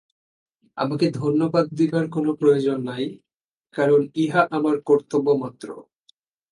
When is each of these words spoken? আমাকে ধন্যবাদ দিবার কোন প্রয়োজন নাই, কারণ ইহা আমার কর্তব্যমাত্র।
আমাকে 0.77 1.05
ধন্যবাদ 1.11 1.65
দিবার 1.73 2.05
কোন 2.09 2.25
প্রয়োজন 2.35 2.77
নাই, 2.83 3.05
কারণ 3.73 4.01
ইহা 4.15 4.41
আমার 4.51 4.75
কর্তব্যমাত্র। 4.81 5.67